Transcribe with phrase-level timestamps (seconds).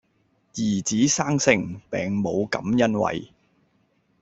[0.55, 3.31] 兒子生性病母感欣慰